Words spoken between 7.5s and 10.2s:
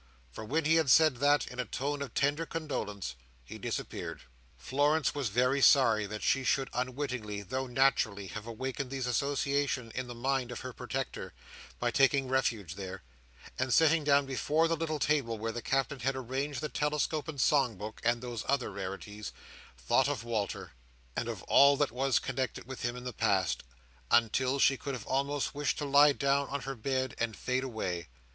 naturally, have awakened these associations in the